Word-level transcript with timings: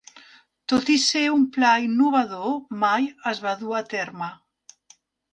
Tot 0.71 0.87
i 0.93 0.93
ser 1.01 1.21
un 1.33 1.43
pla 1.57 1.73
innovador, 1.83 2.47
mai 2.83 3.05
es 3.33 3.41
va 3.43 3.53
dur 3.59 3.75
a 3.81 3.83
terme. 3.93 4.31